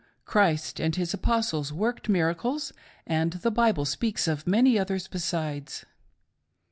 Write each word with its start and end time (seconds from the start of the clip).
Christ 0.25 0.79
and 0.81 0.95
His 0.95 1.13
Apostles 1.13 1.71
worked 1.71 2.09
miracles, 2.09 2.73
and 3.05 3.33
the 3.33 3.51
Bible 3.51 3.85
speaks 3.85 4.27
of 4.27 4.47
many 4.47 4.79
others 4.79 5.07
besides. 5.07 5.85